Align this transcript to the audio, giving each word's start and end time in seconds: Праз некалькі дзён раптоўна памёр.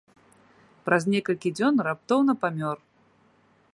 Праз 0.87 1.03
некалькі 1.15 1.49
дзён 1.59 1.75
раптоўна 1.89 2.33
памёр. 2.47 2.77